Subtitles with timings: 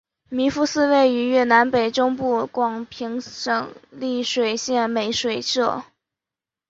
[0.31, 5.83] 弘福寺位于越南北中部广平省丽水县美水社。